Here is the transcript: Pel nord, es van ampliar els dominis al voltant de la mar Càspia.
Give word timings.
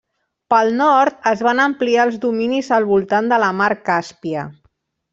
Pel 0.53 0.71
nord, 0.79 1.19
es 1.33 1.43
van 1.49 1.61
ampliar 1.67 2.07
els 2.09 2.19
dominis 2.25 2.73
al 2.81 2.91
voltant 2.95 3.33
de 3.35 3.43
la 3.47 3.55
mar 3.63 3.73
Càspia. 3.93 4.53